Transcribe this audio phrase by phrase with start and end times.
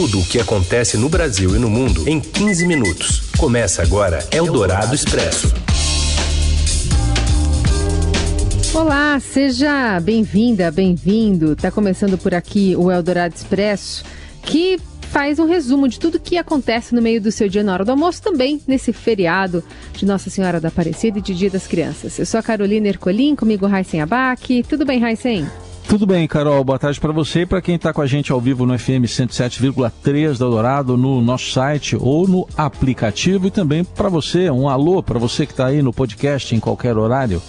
[0.00, 3.20] Tudo o que acontece no Brasil e no mundo em 15 minutos.
[3.36, 5.52] Começa agora Eldorado Expresso.
[8.72, 11.54] Olá, seja bem-vinda, bem-vindo.
[11.54, 14.02] Tá começando por aqui o Eldorado Expresso,
[14.40, 17.84] que faz um resumo de tudo que acontece no meio do seu dia na hora
[17.84, 19.62] do almoço, também nesse feriado
[19.92, 22.18] de Nossa Senhora da Aparecida e de Dia das Crianças.
[22.18, 24.62] Eu sou a Carolina Ercolim, comigo Raicen Abac.
[24.62, 25.46] Tudo bem, Raicen?
[25.90, 26.62] Tudo bem, Carol.
[26.62, 29.06] Boa tarde para você e para quem está com a gente ao vivo no FM
[29.06, 33.48] 107,3 da Dourado, no nosso site ou no aplicativo.
[33.48, 36.96] E também para você, um alô para você que está aí no podcast em qualquer
[36.96, 37.42] horário.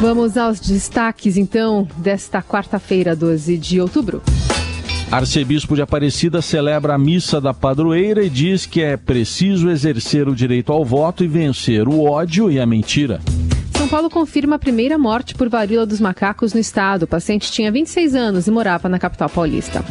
[0.00, 4.22] Vamos aos destaques, então, desta quarta-feira, 12 de outubro.
[5.12, 10.34] Arcebispo de Aparecida celebra a missa da padroeira e diz que é preciso exercer o
[10.34, 13.20] direito ao voto e vencer o ódio e a mentira.
[13.90, 17.02] Paulo confirma a primeira morte por varíola dos macacos no estado.
[17.02, 19.84] O paciente tinha 26 anos e morava na capital paulista.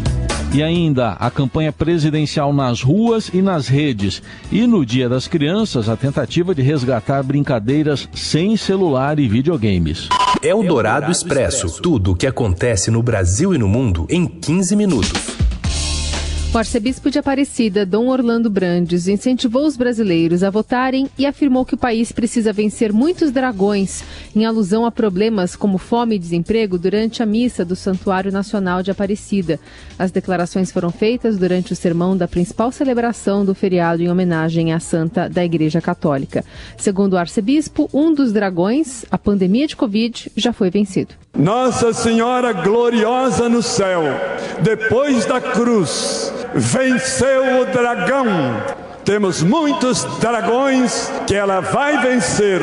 [0.53, 4.23] E ainda a campanha presidencial nas ruas e nas redes.
[4.49, 10.07] E no Dia das Crianças, a tentativa de resgatar brincadeiras sem celular e videogames.
[10.41, 11.81] É o Dourado Expresso.
[11.81, 15.38] Tudo o que acontece no Brasil e no mundo em 15 minutos.
[16.51, 21.75] O arcebispo de Aparecida, Dom Orlando Brandes, incentivou os brasileiros a votarem e afirmou que
[21.75, 24.03] o país precisa vencer muitos dragões,
[24.35, 28.89] em alusão a problemas como fome e desemprego durante a missa do Santuário Nacional de
[28.89, 29.59] Aparecida.
[29.97, 34.79] As declarações foram feitas durante o sermão da principal celebração do feriado em homenagem à
[34.79, 36.43] Santa da Igreja Católica.
[36.75, 41.13] Segundo o arcebispo, um dos dragões, a pandemia de Covid, já foi vencido.
[41.39, 44.03] Nossa Senhora gloriosa no céu,
[44.59, 48.27] depois da cruz, venceu o dragão.
[49.05, 52.61] Temos muitos dragões que ela vai vencer.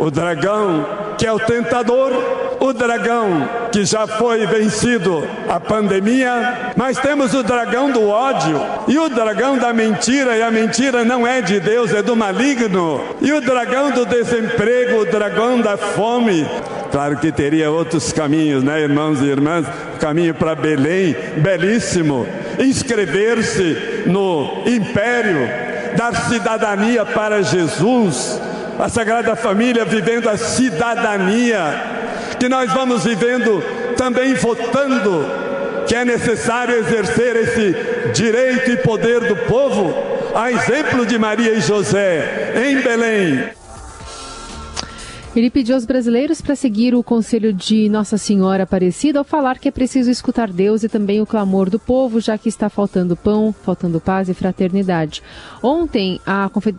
[0.00, 0.84] O dragão
[1.16, 2.12] que é o tentador,
[2.60, 8.98] o dragão que já foi vencido a pandemia, mas temos o dragão do ódio e
[8.98, 13.32] o dragão da mentira, e a mentira não é de Deus, é do maligno, e
[13.32, 16.46] o dragão do desemprego, o dragão da fome.
[16.90, 19.66] Claro que teria outros caminhos, né, irmãos e irmãs?
[20.00, 22.26] Caminho para Belém, belíssimo.
[22.58, 25.48] Inscrever-se no império,
[25.96, 28.40] dar cidadania para Jesus
[28.78, 31.82] a Sagrada Família vivendo a cidadania,
[32.38, 33.60] que nós vamos vivendo
[33.96, 35.26] também votando,
[35.86, 39.92] que é necessário exercer esse direito e poder do povo,
[40.32, 43.57] a exemplo de Maria e José, em Belém.
[45.36, 49.68] Ele pediu aos brasileiros para seguir o conselho de Nossa Senhora Aparecida ao falar que
[49.68, 53.52] é preciso escutar Deus e também o clamor do povo, já que está faltando pão,
[53.52, 55.22] faltando paz e fraternidade.
[55.62, 56.74] Ontem, a, Confer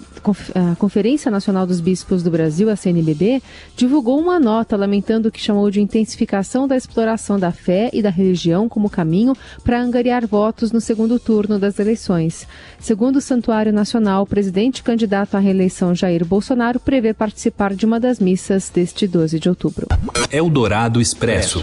[0.55, 3.41] a Conferência Nacional dos Bispos do Brasil, a CNBB,
[3.77, 8.09] divulgou uma nota lamentando o que chamou de intensificação da exploração da fé e da
[8.09, 12.47] religião como caminho para angariar votos no segundo turno das eleições.
[12.79, 17.99] Segundo o Santuário Nacional, o presidente candidato à reeleição Jair Bolsonaro prevê participar de uma
[17.99, 18.38] das missas
[18.73, 19.87] deste 12 de outubro.
[20.31, 21.61] Eldorado Expresso.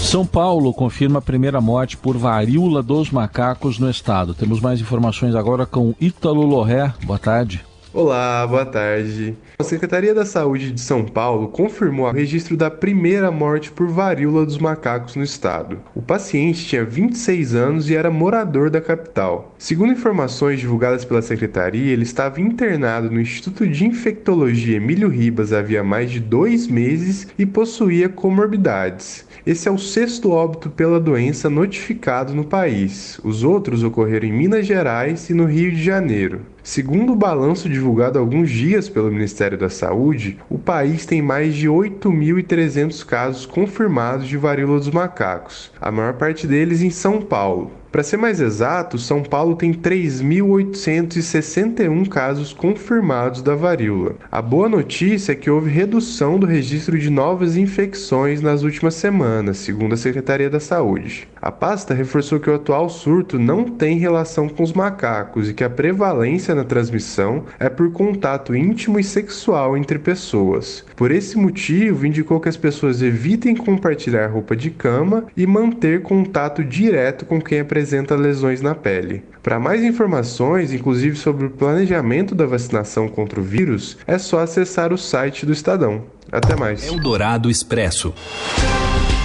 [0.00, 4.32] São Paulo confirma a primeira morte por varíola dos macacos no estado.
[4.34, 6.92] Temos mais informações agora com Ítalo Loré.
[7.04, 7.64] Boa tarde.
[7.94, 9.34] Olá, boa tarde.
[9.58, 14.44] A Secretaria da Saúde de São Paulo confirmou o registro da primeira morte por varíola
[14.44, 15.80] dos macacos no estado.
[15.94, 19.54] O paciente tinha 26 anos e era morador da capital.
[19.56, 25.82] Segundo informações divulgadas pela secretaria, ele estava internado no Instituto de Infectologia Emílio Ribas havia
[25.82, 29.26] mais de dois meses e possuía comorbidades.
[29.46, 33.18] Esse é o sexto óbito pela doença notificado no país.
[33.24, 36.42] Os outros ocorreram em Minas Gerais e no Rio de Janeiro.
[36.62, 41.54] Segundo o balanço divulgado há alguns dias pelo Ministério da Saúde, o país tem mais
[41.54, 47.77] de 8.300 casos confirmados de varíola dos macacos, a maior parte deles em São Paulo.
[47.90, 54.14] Para ser mais exato, São Paulo tem 3.861 casos confirmados da varíola.
[54.30, 59.56] A boa notícia é que houve redução do registro de novas infecções nas últimas semanas,
[59.56, 61.26] segundo a Secretaria da Saúde.
[61.40, 65.64] A pasta reforçou que o atual surto não tem relação com os macacos e que
[65.64, 70.84] a prevalência na transmissão é por contato íntimo e sexual entre pessoas.
[70.94, 76.62] Por esse motivo, indicou que as pessoas evitem compartilhar roupa de cama e manter contato
[76.62, 79.22] direto com quem apresenta apresenta lesões na pele.
[79.40, 84.92] Para mais informações, inclusive sobre o planejamento da vacinação contra o vírus, é só acessar
[84.92, 86.02] o site do Estadão.
[86.30, 86.84] Até mais.
[86.84, 88.12] Eldorado Expresso.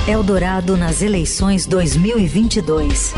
[0.08, 3.14] Eldorado nas eleições 2022.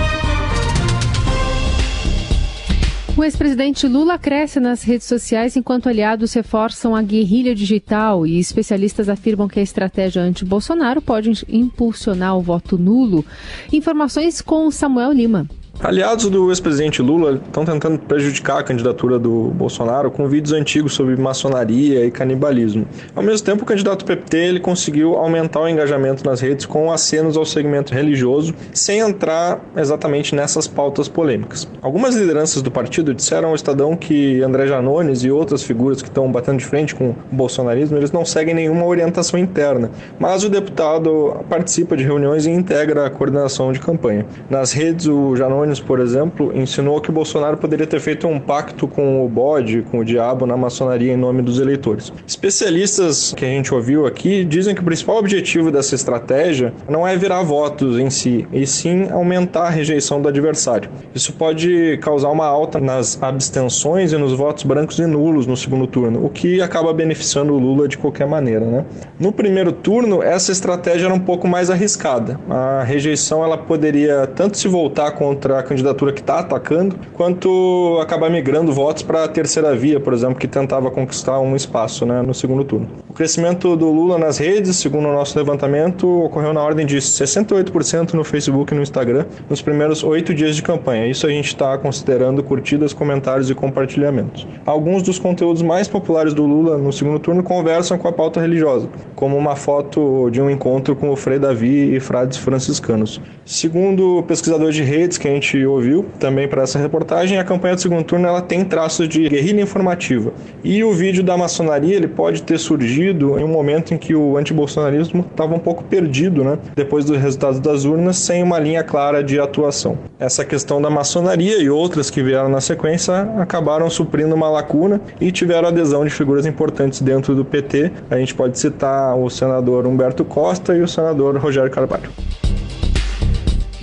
[3.18, 9.08] O ex-presidente Lula cresce nas redes sociais enquanto aliados reforçam a guerrilha digital e especialistas
[9.08, 13.24] afirmam que a estratégia anti-Bolsonaro pode impulsionar o voto nulo.
[13.72, 15.48] Informações com Samuel Lima.
[15.84, 21.16] Aliados do ex-presidente Lula estão tentando prejudicar a candidatura do Bolsonaro com vídeos antigos sobre
[21.18, 22.88] maçonaria e canibalismo.
[23.14, 27.36] Ao mesmo tempo, o candidato PT ele conseguiu aumentar o engajamento nas redes com acenos
[27.36, 31.68] ao segmento religioso, sem entrar exatamente nessas pautas polêmicas.
[31.82, 36.32] Algumas lideranças do partido disseram ao Estadão que André Janones e outras figuras que estão
[36.32, 41.36] batendo de frente com o bolsonarismo, eles não seguem nenhuma orientação interna, mas o deputado
[41.50, 44.26] participa de reuniões e integra a coordenação de campanha.
[44.50, 49.26] Nas redes, o Janones por exemplo, ensinou que Bolsonaro poderia ter feito um pacto com
[49.26, 52.14] o bode, com o diabo na maçonaria em nome dos eleitores.
[52.28, 57.18] Especialistas que a gente ouviu aqui dizem que o principal objetivo dessa estratégia não é
[57.18, 60.90] virar votos em si, e sim aumentar a rejeição do adversário.
[61.14, 65.88] Isso pode causar uma alta nas abstenções e nos votos brancos e nulos no segundo
[65.88, 68.66] turno, o que acaba beneficiando o Lula de qualquer maneira.
[68.66, 68.86] Né?
[69.20, 72.40] No primeiro turno, essa estratégia era um pouco mais arriscada.
[72.50, 78.30] A rejeição ela poderia tanto se voltar contra a candidatura que está atacando, quanto acabar
[78.30, 82.34] migrando votos para a terceira via, por exemplo, que tentava conquistar um espaço né, no
[82.34, 82.88] segundo turno.
[83.10, 88.14] O crescimento do Lula nas redes, segundo o nosso levantamento, ocorreu na ordem de 68%
[88.14, 91.08] no Facebook e no Instagram nos primeiros oito dias de campanha.
[91.08, 94.48] Isso a gente está considerando curtidas, comentários e compartilhamentos.
[94.66, 98.90] Alguns dos conteúdos mais populares do Lula no segundo turno conversam com a pauta religiosa,
[99.16, 103.22] como uma foto de um encontro com o Frei Davi e frades franciscanos.
[103.46, 107.76] Segundo pesquisadores de redes que a gente gente ouviu também para essa reportagem, a campanha
[107.76, 110.34] do segundo turno ela tem traços de guerrilha informativa.
[110.64, 114.38] E o vídeo da maçonaria ele pode ter surgido em um momento em que o
[114.38, 116.58] antibolsonarismo estava um pouco perdido, né?
[116.76, 119.98] depois dos resultados das urnas, sem uma linha clara de atuação.
[120.20, 125.32] Essa questão da maçonaria e outras que vieram na sequência acabaram suprindo uma lacuna e
[125.32, 127.92] tiveram adesão de figuras importantes dentro do PT.
[128.10, 132.10] A gente pode citar o senador Humberto Costa e o senador Rogério Carvalho.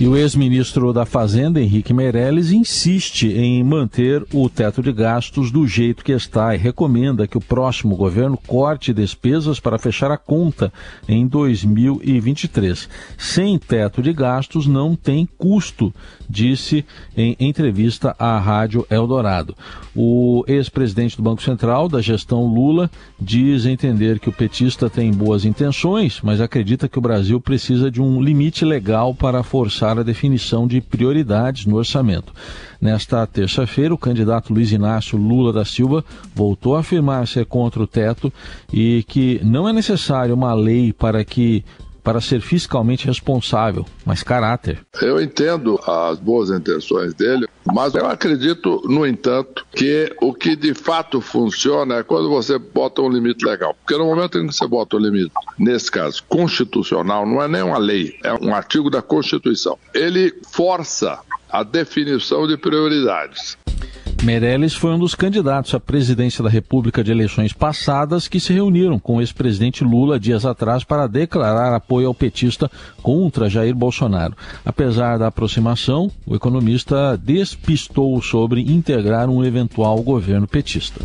[0.03, 5.65] E o ex-ministro da Fazenda, Henrique Meirelles, insiste em manter o teto de gastos do
[5.65, 10.73] jeito que está e recomenda que o próximo governo corte despesas para fechar a conta
[11.07, 12.89] em 2023.
[13.17, 15.93] Sem teto de gastos não tem custo,
[16.29, 16.83] disse
[17.15, 19.55] em entrevista à Rádio Eldorado.
[19.95, 25.45] O ex-presidente do Banco Central, da gestão Lula, diz entender que o petista tem boas
[25.45, 30.67] intenções, mas acredita que o Brasil precisa de um limite legal para forçar a definição
[30.67, 32.33] de prioridades no orçamento.
[32.79, 36.03] Nesta terça-feira, o candidato Luiz Inácio Lula da Silva
[36.35, 38.31] voltou a afirmar ser contra o teto
[38.71, 41.63] e que não é necessário uma lei para que
[42.03, 44.79] para ser fiscalmente responsável, mas caráter.
[45.01, 50.73] Eu entendo as boas intenções dele, mas eu acredito, no entanto, que o que de
[50.73, 53.75] fato funciona é quando você bota um limite legal.
[53.75, 57.63] Porque no momento em que você bota um limite, nesse caso, constitucional, não é nem
[57.63, 59.77] uma lei, é um artigo da Constituição.
[59.93, 61.19] Ele força
[61.49, 63.57] a definição de prioridades.
[64.23, 68.97] Meirelles foi um dos candidatos à presidência da República de eleições passadas que se reuniram
[68.97, 72.71] com o ex-presidente Lula dias atrás para declarar apoio ao petista
[73.01, 74.33] contra Jair Bolsonaro.
[74.63, 81.01] Apesar da aproximação, o economista despistou sobre integrar um eventual governo petista.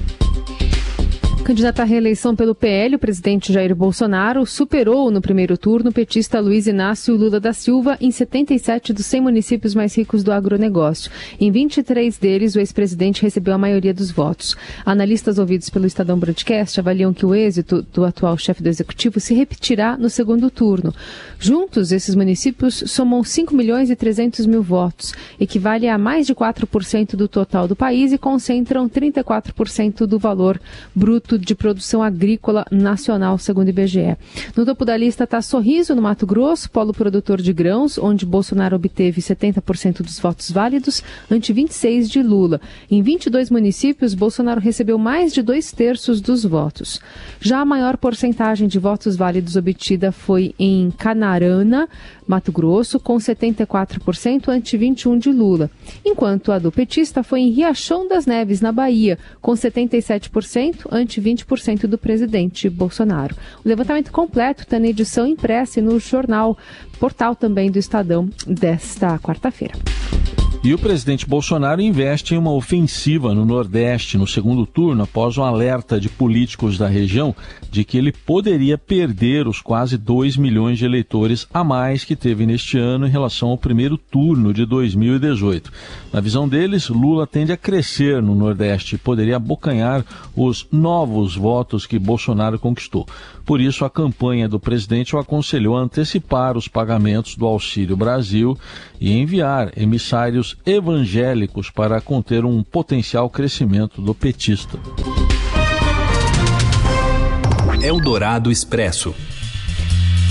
[1.48, 6.40] Candidato à reeleição pelo PL, o presidente Jair Bolsonaro superou no primeiro turno o petista
[6.40, 11.10] Luiz Inácio Lula da Silva em 77 dos 100 municípios mais ricos do agronegócio.
[11.40, 14.54] Em 23 deles, o ex-presidente recebeu a maioria dos votos.
[14.84, 19.32] Analistas ouvidos pelo Estadão Broadcast avaliam que o êxito do atual chefe do executivo se
[19.32, 20.94] repetirá no segundo turno.
[21.38, 27.16] Juntos, esses municípios somam 5 milhões e 300 mil votos, equivale a mais de 4%
[27.16, 30.60] do total do país e concentram 34% do valor
[30.94, 34.16] bruto de Produção Agrícola Nacional, segundo o IBGE.
[34.56, 38.76] No topo da lista está Sorriso, no Mato Grosso, polo produtor de grãos, onde Bolsonaro
[38.76, 42.60] obteve 70% dos votos válidos, ante 26% de Lula.
[42.90, 47.00] Em 22 municípios, Bolsonaro recebeu mais de dois terços dos votos.
[47.40, 51.88] Já a maior porcentagem de votos válidos obtida foi em Canarana,
[52.28, 55.70] Mato Grosso, com 74% ante 21% de Lula,
[56.04, 61.86] enquanto a do petista foi em Riachão das Neves, na Bahia, com 77% ante 20%
[61.86, 63.34] do presidente Bolsonaro.
[63.64, 66.56] O levantamento completo está na edição impressa no jornal,
[67.00, 69.74] portal também do Estadão, desta quarta-feira.
[70.64, 75.44] E o presidente Bolsonaro investe em uma ofensiva no Nordeste no segundo turno, após um
[75.44, 77.34] alerta de políticos da região
[77.70, 82.44] de que ele poderia perder os quase 2 milhões de eleitores a mais que teve
[82.44, 85.72] neste ano em relação ao primeiro turno de 2018.
[86.12, 91.86] Na visão deles, Lula tende a crescer no Nordeste e poderia abocanhar os novos votos
[91.86, 93.06] que Bolsonaro conquistou.
[93.46, 98.58] Por isso, a campanha do presidente o aconselhou a antecipar os pagamentos do Auxílio Brasil
[99.00, 104.78] e enviar emissários menos evangélicos para conter um potencial crescimento do petista.
[107.82, 109.14] Eldorado Expresso.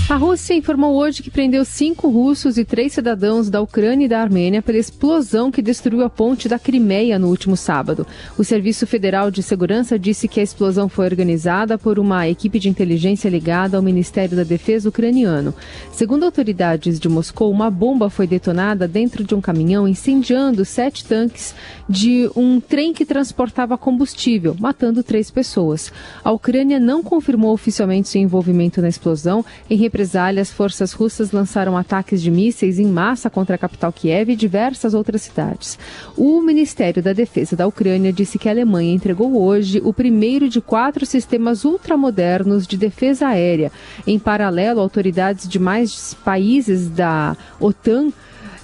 [0.08, 4.22] A Rússia informou hoje que prendeu cinco russos e três cidadãos da Ucrânia e da
[4.22, 8.06] Armênia pela explosão que destruiu a ponte da Crimeia no último sábado.
[8.38, 12.70] O Serviço Federal de Segurança disse que a explosão foi organizada por uma equipe de
[12.70, 15.52] inteligência ligada ao Ministério da Defesa ucraniano.
[15.92, 21.54] Segundo autoridades de Moscou, uma bomba foi detonada dentro de um caminhão, incendiando sete tanques
[21.86, 25.92] de um trem que transportava combustível, matando três pessoas.
[26.24, 29.44] A Ucrânia não confirmou oficialmente seu envolvimento na explosão.
[29.68, 34.30] Em represália, as forças russas lançaram ataques de mísseis em massa contra a capital Kiev
[34.30, 35.76] e diversas outras cidades.
[36.16, 40.60] O Ministério da Defesa da Ucrânia disse que a Alemanha entregou hoje o primeiro de
[40.60, 43.72] quatro sistemas ultramodernos de defesa aérea.
[44.06, 48.12] Em paralelo, autoridades de mais países da OTAN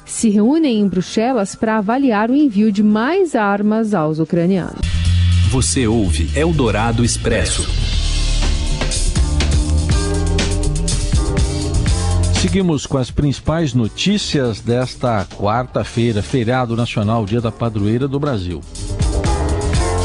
[0.07, 4.87] se reúnem em Bruxelas para avaliar o envio de mais armas aos ucranianos.
[5.51, 7.84] Você ouve Eldorado Expresso.
[12.45, 18.61] Seguimos com as principais notícias desta quarta-feira, feriado nacional, Dia da Padroeira do Brasil.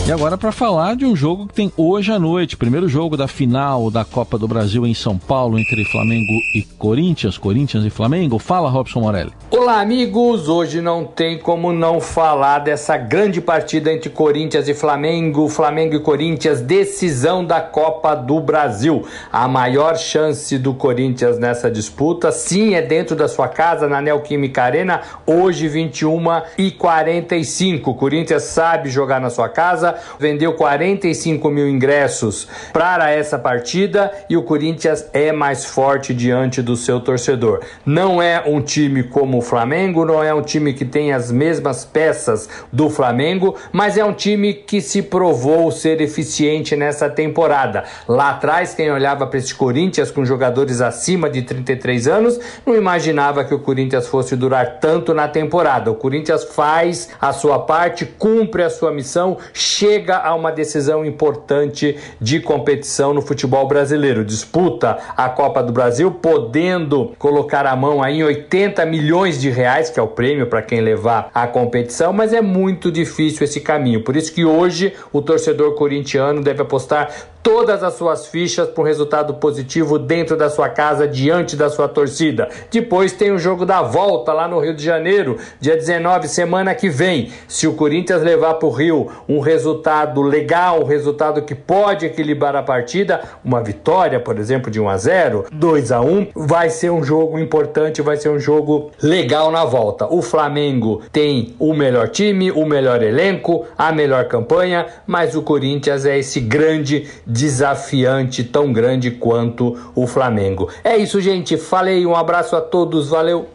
[0.08, 3.28] E agora para falar de um jogo que tem hoje à noite, primeiro jogo da
[3.28, 8.40] final da Copa do Brasil em São Paulo entre Flamengo e Corinthians, Corinthians e Flamengo.
[8.40, 9.32] Fala, Robson Morelli.
[9.52, 10.50] Olá, amigos.
[10.50, 16.00] Hoje não tem como não falar dessa grande partida entre Corinthians e Flamengo, Flamengo e
[16.00, 19.06] Corinthians, decisão da Copa do Brasil.
[19.32, 24.64] A maior chance do Corinthians nessa disputa, sim, é dentro da sua casa, na Neoquímica
[24.64, 26.20] Arena, hoje 21
[26.58, 27.92] e 45.
[27.92, 29.89] O Corinthians sabe jogar na sua casa,
[30.20, 36.76] vendeu 45 mil ingressos para essa partida e o Corinthians é mais forte diante do
[36.76, 37.62] seu torcedor.
[37.86, 41.86] Não é um time como o Flamengo, não é um time que tem as mesmas
[41.86, 47.84] peças do Flamengo, mas é um time que se provou ser eficiente nessa temporada.
[48.08, 53.44] Lá atrás, quem olhava para esse Corinthians com jogadores acima de 33 anos, não imaginava
[53.44, 55.92] que o Corinthians fosse durar tanto na temporada.
[55.92, 59.38] O Corinthians faz a sua parte, cumpre a sua missão,
[59.80, 64.26] chega a uma decisão importante de competição no futebol brasileiro.
[64.26, 69.90] Disputa a Copa do Brasil, podendo colocar a mão aí em 80 milhões de reais,
[69.90, 74.04] que é o prêmio para quem levar a competição, mas é muito difícil esse caminho.
[74.04, 77.10] Por isso que hoje o torcedor corintiano deve apostar
[77.50, 81.88] todas as suas fichas para um resultado positivo dentro da sua casa, diante da sua
[81.88, 82.48] torcida.
[82.70, 86.90] Depois tem o jogo da volta lá no Rio de Janeiro, dia 19, semana que
[86.90, 87.32] vem.
[87.48, 92.56] Se o Corinthians levar para o Rio um resultado legal, um resultado que pode equilibrar
[92.56, 96.92] a partida, uma vitória, por exemplo, de 1 a 0, 2 a 1, vai ser
[96.92, 100.06] um jogo importante, vai ser um jogo legal na volta.
[100.06, 106.06] O Flamengo tem o melhor time, o melhor elenco, a melhor campanha, mas o Corinthians
[106.06, 107.08] é esse grande
[107.40, 110.70] desafiante tão grande quanto o Flamengo.
[110.84, 111.58] É isso, gente.
[111.58, 113.48] Falei, um abraço a todos, valeu.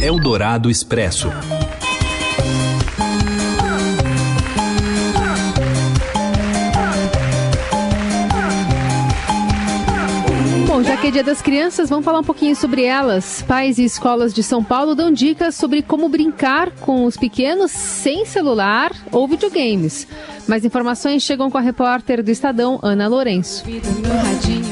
[0.00, 1.28] Eldorado Expresso.
[10.66, 13.42] Bom, já que é Dia das Crianças, vamos falar um pouquinho sobre elas.
[13.46, 18.24] Pais e escolas de São Paulo dão dicas sobre como brincar com os pequenos sem
[18.24, 20.06] celular ou videogames.
[20.46, 23.64] Mais informações chegam com a repórter do Estadão, Ana Lourenço.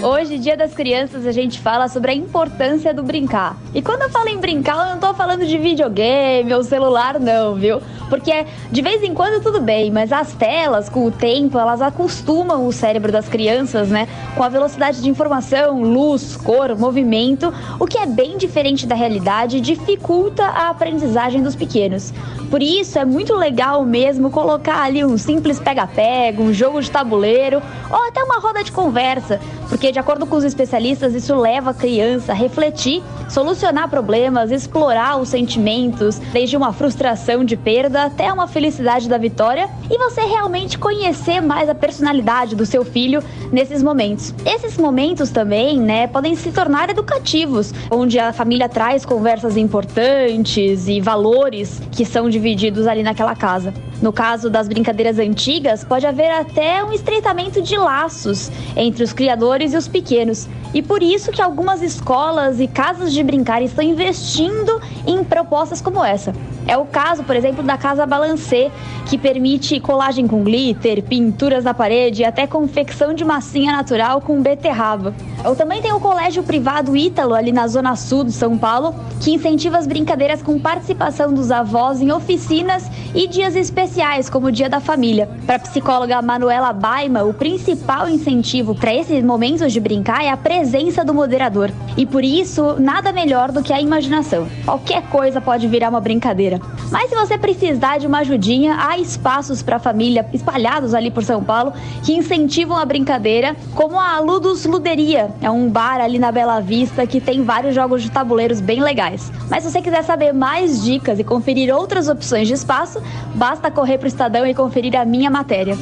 [0.03, 3.57] Hoje, Dia das Crianças, a gente fala sobre a importância do brincar.
[3.75, 7.55] E quando eu falo em brincar, eu não tô falando de videogame ou celular, não,
[7.55, 7.81] viu?
[8.11, 12.67] Porque de vez em quando tudo bem, mas as telas, com o tempo, elas acostumam
[12.67, 14.09] o cérebro das crianças, né?
[14.37, 19.59] Com a velocidade de informação, luz, cor, movimento, o que é bem diferente da realidade
[19.59, 22.13] e dificulta a aprendizagem dos pequenos.
[22.51, 27.63] Por isso, é muito legal mesmo colocar ali um simples pega-pega, um jogo de tabuleiro
[27.89, 29.39] ou até uma roda de conversa,
[29.69, 35.17] porque, de acordo com os especialistas, isso leva a criança a refletir, solucionar problemas, explorar
[35.19, 40.79] os sentimentos, desde uma frustração de perda até uma felicidade da vitória, e você realmente
[40.79, 44.35] conhecer mais a personalidade do seu filho nesses momentos.
[44.45, 51.01] Esses momentos também, né, podem se tornar educativos, onde a família traz conversas importantes e
[51.01, 53.73] valores que são divididos ali naquela casa.
[54.03, 59.75] No caso das brincadeiras antigas, pode haver até um estreitamento de laços entre os criadores
[59.75, 60.49] e os pequenos.
[60.73, 66.03] E por isso que algumas escolas e casas de brincar estão investindo em propostas como
[66.03, 66.33] essa.
[66.67, 68.71] É o caso, por exemplo, da Casa Balancê,
[69.07, 74.41] que permite colagem com glitter, pinturas na parede e até confecção de massinha natural com
[74.41, 75.13] beterraba.
[75.45, 79.33] Ou também tem o Colégio Privado Ítalo, ali na zona sul de São Paulo, que
[79.33, 83.90] incentiva as brincadeiras com participação dos avós em oficinas e dias especiais,
[84.31, 85.29] como o Dia da Família.
[85.47, 90.37] Para a psicóloga Manuela Baima, o principal incentivo para esses momentos de brincar é a
[90.37, 91.71] presença do moderador.
[91.97, 94.47] E por isso, nada melhor do que a imaginação.
[94.65, 96.61] Qualquer coisa pode virar uma brincadeira.
[96.91, 101.25] Mas se você precisar de uma ajudinha, há espaços para a família espalhados ali por
[101.25, 101.73] São Paulo
[102.05, 107.07] que incentivam a brincadeira, como a Ludus Luderia, é um bar ali na Bela Vista
[107.07, 109.31] que tem vários jogos de tabuleiros bem legais.
[109.49, 113.03] Mas se você quiser saber mais dicas e conferir outras opções de espaço,
[113.35, 115.75] basta correr para o Estadão e conferir a minha matéria.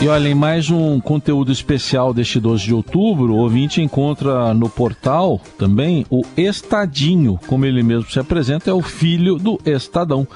[0.00, 4.68] E olha, em mais um conteúdo especial deste 12 de outubro, o ouvinte encontra no
[4.68, 10.28] portal também o Estadinho, como ele mesmo se apresenta, é o filho do Estadão.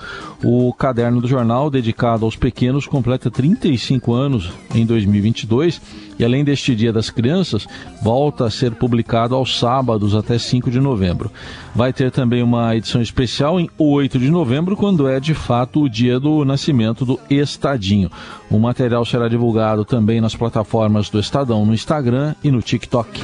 [0.43, 5.81] O caderno do jornal dedicado aos pequenos completa 35 anos em 2022
[6.21, 7.67] e além deste Dia das Crianças,
[8.03, 11.33] volta a ser publicado aos sábados até 5 de novembro.
[11.75, 15.89] Vai ter também uma edição especial em 8 de novembro, quando é de fato o
[15.89, 18.11] dia do nascimento do Estadinho.
[18.51, 23.23] O material será divulgado também nas plataformas do Estadão no Instagram e no TikTok.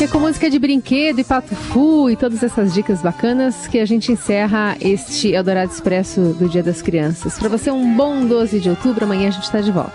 [0.00, 3.78] E é com música de brinquedo e pato fu e todas essas dicas bacanas que
[3.78, 7.38] a gente encerra este Eldorado Expresso do Dia das Crianças.
[7.38, 9.04] Para você, um bom 12 de outubro.
[9.04, 9.94] Amanhã a gente está de volta.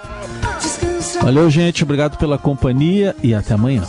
[1.23, 1.83] Valeu, gente.
[1.83, 3.81] Obrigado pela companhia e até amanhã.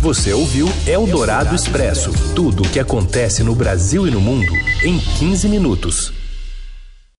[0.00, 4.50] Você ouviu Eldorado Expresso tudo o que acontece no Brasil e no mundo
[4.82, 6.17] em 15 minutos.